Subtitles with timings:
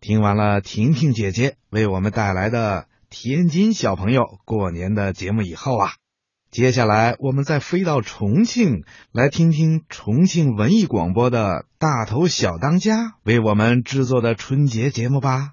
[0.00, 5.90] 听完了婷婷姐姐为我们带来的天津小朋友过年的节目以后啊，
[6.50, 15.52] 接下来我们再飞到重庆，来听听重庆文艺广播的大头小当家为我们制作的春节节目吧。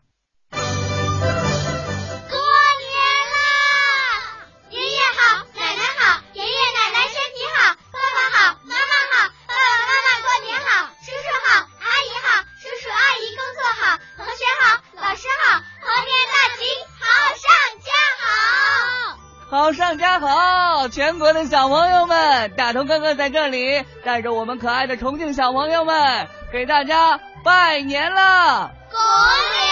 [20.89, 28.71] 全国的小朋友们，大头哥哥在这里带着我们可爱的重庆小朋友们，给大家拜年了！
[28.89, 29.67] 过年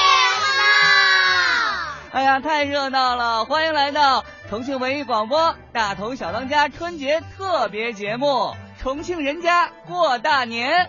[0.58, 1.94] 啦！
[2.12, 3.46] 哎呀，太热闹了！
[3.46, 5.40] 欢迎来到重庆文艺广播
[5.72, 8.28] 《大头小当家》春节特别节目
[8.82, 10.86] 《重庆人家过大年》。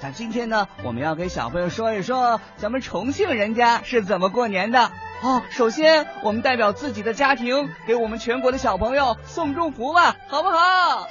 [0.00, 4.90] 那今天呢，我们要给小朋友说一说咱们重庆人家是怎么过年的。
[5.20, 10.56] 哦，首先我们代表自己的家庭，给我们全国的小朋友送祝福吧，好不好？
[10.58, 11.08] 好。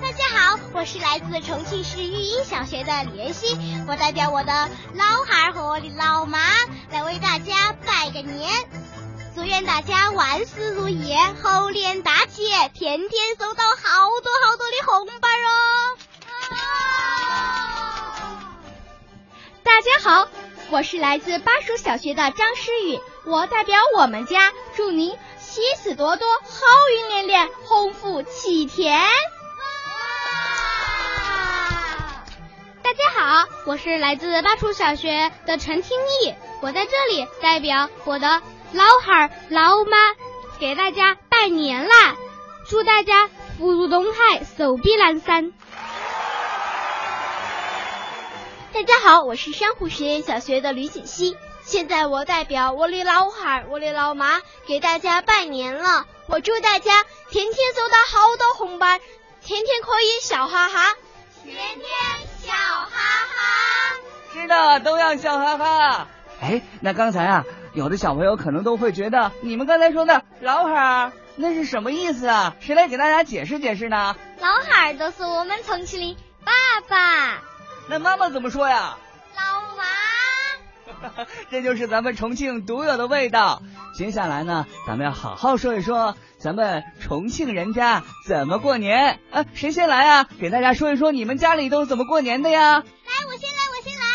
[0.00, 6.38] 大家好，我是来自重庆市育英小学的李妍希，我代表我的老汉儿和我的老妈
[6.90, 8.50] 来为大家拜个年，
[9.34, 15.98] 祝愿大家万事如意，猴年大吉，天天收到好多好多的红包哦。
[19.62, 20.28] 大家好。
[20.72, 26.64] 我是来自巴蜀小学的张诗雨，我代表我们家祝您喜事多多，好
[26.96, 28.98] 运连连，鸿福齐天。
[32.82, 38.40] 大家好，我是来自巴蜀小学的陈听义，我在这里代表我的
[38.72, 39.98] 老汉儿、老妈
[40.58, 42.16] 给大家拜年啦，
[42.66, 43.28] 祝大家
[43.58, 45.52] 福如东海，寿比南山。
[48.82, 51.36] 大家好，我是珊瑚实验小学的吕锦熙。
[51.62, 56.04] 现在我代表我的老汉儿、我的老妈给大家拜年了。
[56.26, 58.88] 我祝大家天天收到好多红包，
[59.40, 60.96] 天天可以笑哈哈，
[61.44, 61.86] 天天
[62.40, 63.94] 笑哈哈。
[64.32, 66.08] 是的，都要笑哈哈。
[66.40, 67.44] 哎，那刚才啊，
[67.74, 72.56] 有的小朋友可能都会觉得，你们刚才说的老汉儿那是什么意思啊？
[72.58, 74.16] 谁来给大家解释解释呢？
[74.40, 77.42] 老汉儿就是我们重庆的爸爸。
[77.88, 78.96] 那妈妈怎么说呀？
[79.36, 79.60] 老
[81.12, 83.62] 王， 这就是咱们重庆独有的味道。
[83.94, 89.20] 接下来呢，咱们要好好说一说咱们重庆人家怎么过年。
[89.30, 90.28] 啊，谁先来啊？
[90.40, 92.78] 给大家说一说你们家里都是怎么过年的呀？
[92.78, 92.84] 来，
[93.28, 94.06] 我先来，我先来，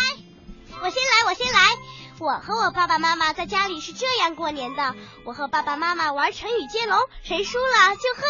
[0.81, 1.59] 我先来，我先来。
[2.19, 8.23] 我和我爸爸妈妈在家里是这样过年的：我和爸爸妈妈玩成语接龙，谁输了就喝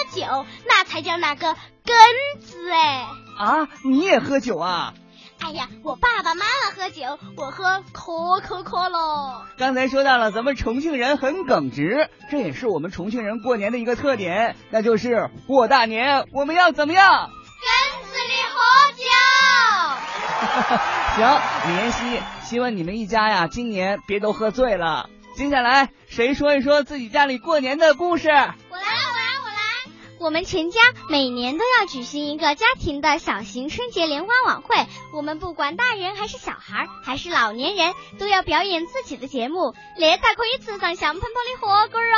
[0.43, 1.55] 酒，那才叫那个
[1.85, 1.95] 根
[2.41, 3.07] 子哎。
[3.39, 4.93] 啊，你也喝酒啊？
[5.39, 9.45] 哎呀，我爸爸妈妈喝酒，我喝可口可乐。
[9.57, 17.29] 刚才说到了，咱们重庆人很耿直，这也是我们重庆人过年的一个特点，那就是过大年我们要怎么样？
[17.63, 17.67] 跟
[18.11, 18.59] 子里喝
[18.93, 19.03] 酒。
[21.17, 25.09] 行，李妍希，希望你们一家呀，今年别都喝醉了。
[25.35, 28.29] 接下来谁说一说自己家里过年的故事？
[28.29, 28.77] 我
[30.29, 30.79] 们全家
[31.09, 34.75] 每年都要举行一个家庭的小型春节联欢晚会，
[35.13, 42.17] 我们不管大人还是小孩，还是老年人，都要表演自己的节目，那才可以吃上香喷喷的火锅哦。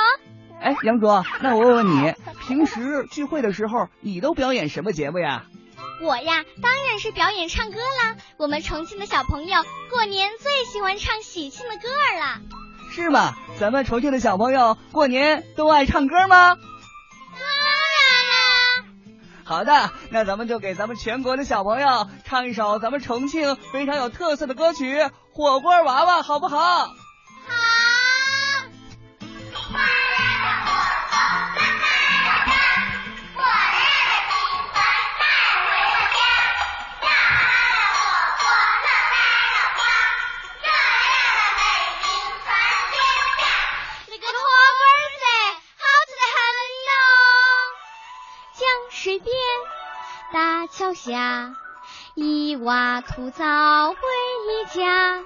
[0.61, 2.13] 哎，杨卓，那我问问你，
[2.47, 5.45] 平时聚会的时候，你都表演什么节目呀？
[6.01, 8.15] 我呀，当然是表演唱歌啦。
[8.37, 9.57] 我们重庆的小朋友
[9.89, 12.41] 过年最喜欢唱喜庆的歌儿了。
[12.91, 13.35] 是吗？
[13.59, 16.57] 咱们重庆的小朋友过年都爱唱歌吗？
[19.49, 24.99] 好的，那咱们就给咱们全国的小朋友唱一首咱们重庆非常有特色的歌曲
[25.33, 26.93] 《火锅娃娃》，好不好？
[49.01, 49.33] 水边，
[50.33, 50.67] 大。
[50.67, 51.55] 桥下，
[52.15, 53.97] 一娃吐枣回
[54.73, 55.23] 家，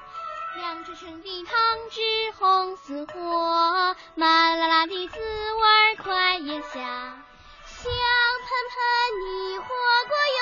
[0.58, 1.56] 两只成的汤
[1.90, 2.00] 汁
[2.38, 7.92] 红似火，麻辣辣的滋味快咽下，香
[8.46, 8.78] 喷喷
[9.22, 9.66] 的火
[10.08, 10.42] 锅哟，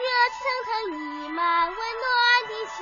[0.00, 0.34] 热气
[0.64, 2.08] 腾腾溢满温暖
[2.48, 2.80] 的家。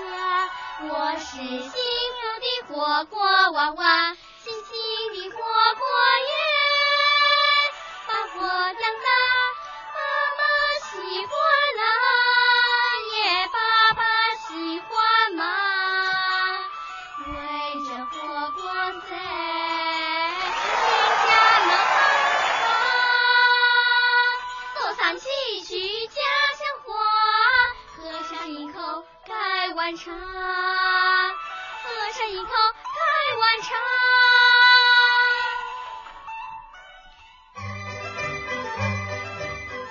[0.88, 4.16] 我是幸福的火锅娃娃，
[11.12, 11.51] 喜欢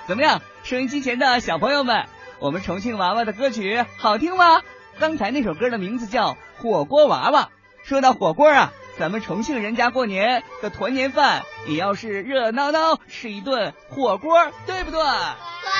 [0.06, 2.06] 怎么样，收音机前的小朋友们，
[2.40, 4.62] 我们重庆娃娃的歌曲好听吗？
[4.98, 7.42] 刚才那首歌的名字叫《火锅娃娃》。
[7.84, 15.00] 说到火锅啊，咱们重庆人家过年的团年饭也要是热闹闹吃一顿火锅，对不对？
[15.00, 15.70] 对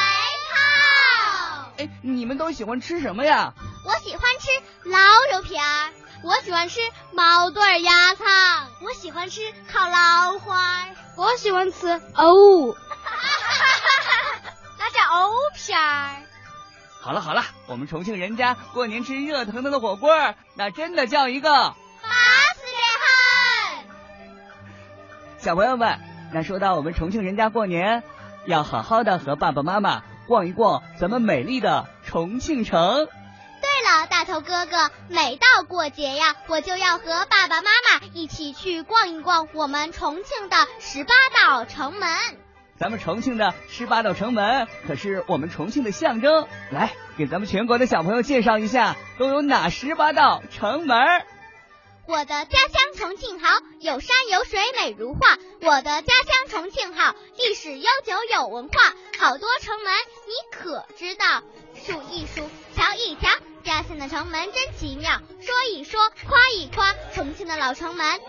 [0.49, 0.59] 头。
[1.79, 3.55] 哎，你们都喜欢吃什么呀？
[3.85, 4.49] 我喜欢吃
[4.89, 4.99] 捞
[5.33, 5.91] 肉片儿，
[6.25, 6.81] 我喜欢吃
[7.13, 8.27] 毛肚鸭肠，
[8.83, 9.41] 我喜欢吃
[9.73, 10.87] 烤老花，
[11.17, 12.77] 我喜欢吃藕。
[15.13, 16.17] 那叫藕片儿。
[17.03, 22.09] 好了好了，我们重庆人家过年吃热腾腾的火锅，那真的叫一个巴
[22.57, 23.85] 适的很。
[25.39, 25.99] 小朋友们，
[26.33, 28.03] 那说到我们重庆人家过年，
[28.47, 33.07] 要好好的和爸爸妈妈逛一逛咱们美丽的重庆城。
[33.61, 42.09] 对了，大头哥哥，每到过节呀，我就要和爸爸妈妈一起去逛一逛我们重庆的十八道城门。
[42.83, 50.99] 咱们重庆的十八道城门可是我们重庆的象征，来给咱们全国的小朋友介绍一下，都有哪十八道城门？
[52.09, 55.39] 我的家乡重庆好，有山有水美如画。
[55.61, 59.95] 我的家乡重庆好，历史悠久有文化，好多城门
[60.27, 61.45] 你可知道？
[61.77, 62.43] 数一数，
[62.75, 63.29] 瞧一瞧，
[63.63, 65.21] 家乡的城门真奇妙。
[65.41, 68.21] 说一说，夸一夸，重庆的老城门，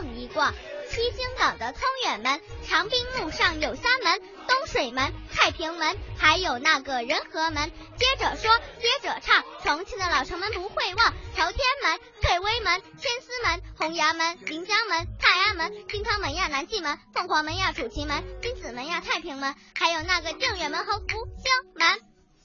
[0.00, 0.54] 逛一逛。
[0.90, 7.70] 七星岗的通远门，长滨路上有三门，东水门、太平门，还有那个仁和门。
[7.96, 8.50] 接着说，
[8.80, 22.00] 接着唱，重庆的老城门不会忘：朝天门、翠微门、天丝门、洪崖门、临江门、泰安门、金康门呀、南纪门、凤凰门呀、楚奇门、金子门呀、太平门，还有那个正远门和福星门。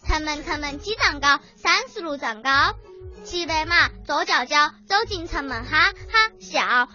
[0.06, 2.76] 城门城门几丈高，三十路丈高，
[3.24, 6.90] 骑白马，坐轿轿，走进城门哈哈笑。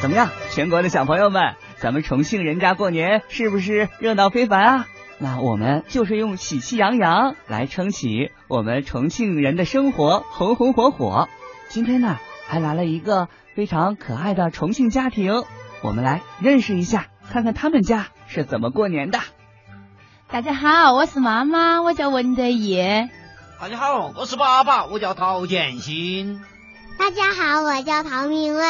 [0.00, 4.86] 怎么样，全国的小朋友们，咱们重庆人家过年是不是热闹非凡啊？
[5.18, 11.28] 那我们就是用喜气洋洋来撑起我们重庆人的生活红红火火。
[11.68, 12.18] 今天呢，
[12.48, 15.44] 还来了一个非常可爱的重庆家庭，
[15.82, 19.18] 我们来认识一下，看看他们家是怎么过年的。
[20.28, 22.78] 大家好，我是妈妈，我叫文德义。
[23.60, 26.40] 大家好，我是爸爸，我叫陶建新。
[26.98, 28.62] 大家好，我叫陶明卫。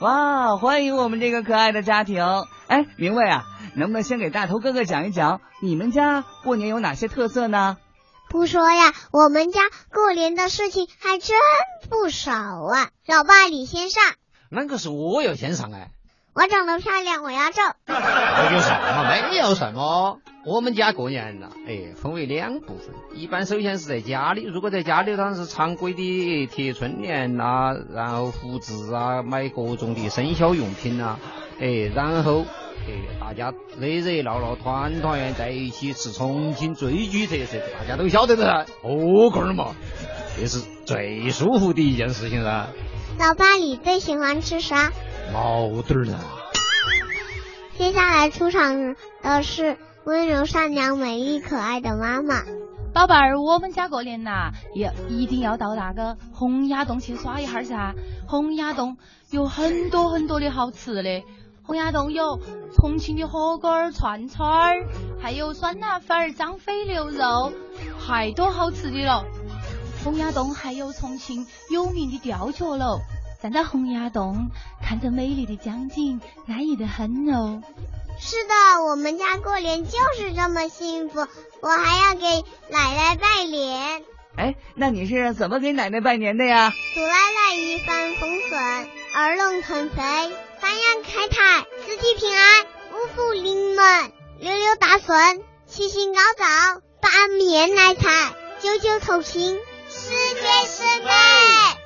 [0.00, 2.24] 哇，欢迎我们这个可爱的家庭！
[2.68, 3.44] 哎，明卫啊，
[3.74, 7.76] 能不能先给大头哥哥讲一讲你们家过年有哪些特色呢？
[8.30, 9.60] 不说呀，我们家
[9.92, 11.36] 过年的事情还真
[11.90, 12.88] 不少啊！
[13.06, 14.02] 老爸，你先上。
[14.48, 15.90] 那个是我要先上哎。
[16.32, 17.74] 我长得漂亮，我要上。
[17.88, 19.30] 有什么？
[19.30, 20.18] 没有什么。
[20.46, 22.94] 我们家过年呐，哎，分为两部分。
[23.14, 31.18] 一般首先是在家里，如果在家里，当然是常规的贴春联呐，然后福字啊，买各种的生肖用品呐，
[31.60, 32.44] 哎，然后
[32.86, 39.74] 哎，大家热热闹闹、团团圆在一起吃重庆最具特色，大家都晓得的噻，火锅嘛，
[40.38, 42.68] 这是最舒服的一件事情噻。
[43.18, 44.92] 老爸，你最喜欢吃啥？
[45.32, 46.06] 毛肚儿
[47.78, 52.42] 接下来出场的是温柔善良、美丽可爱的妈妈。
[52.92, 57.94] 宝贝儿，我们家过年呐，要一定要到那个洪崖洞去耍一下噻。
[58.26, 58.96] 洪崖洞
[59.30, 61.22] 有很多很多的好吃的，
[61.62, 62.40] 洪崖洞有
[62.74, 64.86] 重庆的火锅串串儿，
[65.22, 67.52] 还有酸辣粉、张飞牛肉，
[68.04, 69.24] 太多好吃的了。
[70.02, 72.98] 洪崖洞还有重庆有名的吊脚楼。
[73.42, 74.50] 站在洪崖洞，
[74.82, 77.62] 看着美丽的江景，安逸的很哦。
[78.18, 81.26] 是的，我们家过年就是这么幸福。
[81.62, 84.04] 我还要给奶奶拜年。
[84.36, 86.72] 哎，那你是怎么给奶奶拜年的呀？
[86.94, 89.96] 祝奶奶一帆风顺，二龙腾飞，
[90.60, 101.79] 三阳开泰，四季平安，五福临门，六六大顺，七星高照，八面来财，九九同心，十全十美。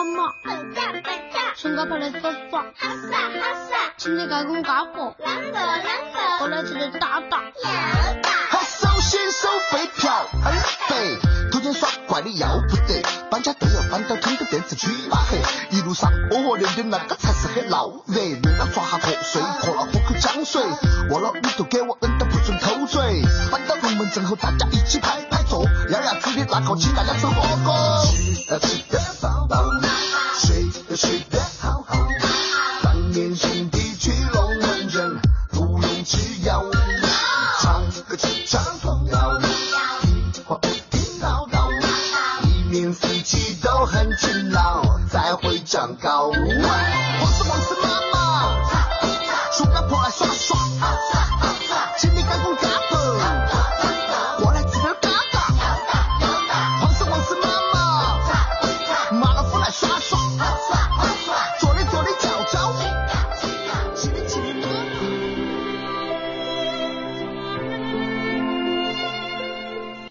[0.00, 8.30] 笨蛋笨蛋，身高胖的耍耍，好耍好耍，请你干工干活，啷个啷个，过来吃的大大，要大。
[8.48, 10.52] 好手心手背跳二
[10.88, 11.18] 背，
[11.52, 15.38] 头前耍怪的要不得，搬家都要搬到通州电视区拉黑，
[15.76, 20.62] 一路上我和刘的那个才是很闹热，路上抓下瞌睡，喝了喝口江水，